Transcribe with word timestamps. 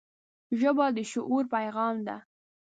ژبه 0.59 0.85
د 0.95 0.97
شعور 1.11 1.43
پیغام 1.53 1.95
ده 2.07 2.17